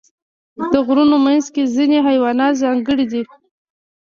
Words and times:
د 0.73 0.75
غرونو 0.85 1.15
منځ 1.25 1.45
کې 1.53 1.63
ځینې 1.75 1.97
حیوانات 2.07 2.53
ځانګړي 2.63 3.05
وي. 3.11 3.23